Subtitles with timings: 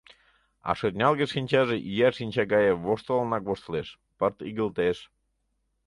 [0.69, 4.97] —А шӧртнялге шинчаже ия шинча гае воштылынак воштылеш- пырт игылтеш.